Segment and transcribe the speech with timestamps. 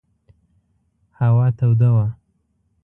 [1.19, 2.07] هوا توده وه.